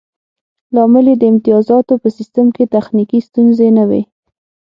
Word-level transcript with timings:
لامل 0.73 1.05
یې 1.11 1.15
د 1.19 1.23
امتیازاتو 1.31 1.93
په 2.01 2.09
سیستم 2.17 2.47
کې 2.55 2.63
تخنیکي 2.75 3.19
ستونزې 3.27 3.69
نه 3.77 3.83
وې 3.89 4.01